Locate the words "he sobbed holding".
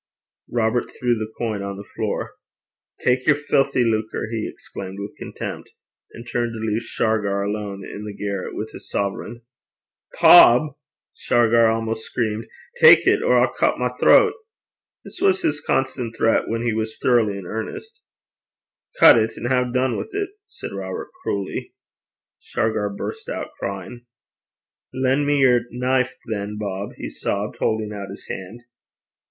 26.97-27.93